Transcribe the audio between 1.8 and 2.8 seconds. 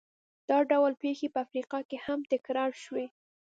کې هم تکرار